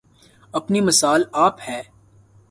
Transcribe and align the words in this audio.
اپنی 0.53 0.81
مثال 0.81 1.23
آپ 1.33 1.59
ہے 1.67 1.81